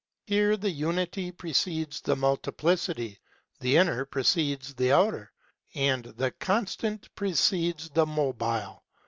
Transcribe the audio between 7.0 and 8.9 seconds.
precedes the mobile.